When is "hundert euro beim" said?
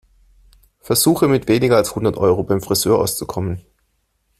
1.93-2.59